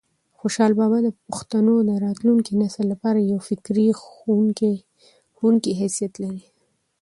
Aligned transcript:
خوشحال 0.39 0.73
بابا 0.79 0.97
د 1.03 1.09
پښتنو 1.27 1.73
د 1.89 1.91
راتلونکي 2.05 2.51
نسل 2.61 2.85
لپاره 2.93 3.17
د 3.19 3.25
یو 3.33 3.39
فکري 3.49 3.87
ښوونکي 5.37 5.71
حیثیت 5.81 6.13
لري. 6.23 6.43